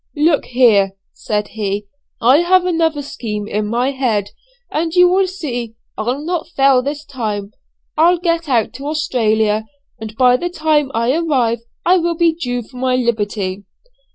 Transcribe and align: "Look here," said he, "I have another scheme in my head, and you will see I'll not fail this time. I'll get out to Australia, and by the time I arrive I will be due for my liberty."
"Look 0.17 0.45
here," 0.45 0.93
said 1.13 1.49
he, 1.49 1.85
"I 2.19 2.37
have 2.39 2.65
another 2.65 3.03
scheme 3.03 3.47
in 3.47 3.67
my 3.67 3.91
head, 3.91 4.31
and 4.71 4.91
you 4.95 5.07
will 5.07 5.27
see 5.27 5.75
I'll 5.95 6.25
not 6.25 6.47
fail 6.47 6.81
this 6.81 7.05
time. 7.05 7.51
I'll 7.95 8.17
get 8.17 8.49
out 8.49 8.73
to 8.73 8.87
Australia, 8.87 9.67
and 9.99 10.15
by 10.17 10.37
the 10.37 10.49
time 10.49 10.89
I 10.95 11.13
arrive 11.15 11.59
I 11.85 11.99
will 11.99 12.15
be 12.15 12.33
due 12.33 12.63
for 12.63 12.77
my 12.77 12.95
liberty." 12.95 13.63